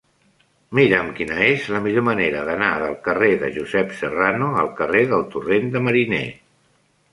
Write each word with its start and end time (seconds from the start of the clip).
Mira'm 0.77 1.11
quina 1.19 1.35
és 1.49 1.67
la 1.75 1.81
millor 1.87 2.05
manera 2.07 2.41
d'anar 2.47 2.71
del 2.85 2.97
carrer 3.09 3.29
de 3.45 3.51
Josep 3.59 3.95
Serrano 4.01 4.51
al 4.65 4.75
carrer 4.83 5.07
del 5.15 5.29
Torrent 5.37 5.73
de 5.77 5.85
Mariner. 5.91 6.27